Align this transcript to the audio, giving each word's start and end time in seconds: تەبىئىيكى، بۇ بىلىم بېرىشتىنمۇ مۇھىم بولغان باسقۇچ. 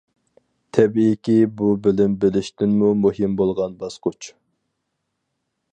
تەبىئىيكى، 0.77 1.35
بۇ 1.59 1.67
بىلىم 1.87 2.15
بېرىشتىنمۇ 2.23 2.91
مۇھىم 3.03 3.37
بولغان 3.43 3.77
باسقۇچ. 3.85 4.33